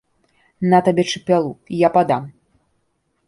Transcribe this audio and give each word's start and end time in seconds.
На 0.71 0.77
табе 0.87 1.03
чапялу, 1.11 1.51
я 1.81 1.89
падам! 1.97 2.23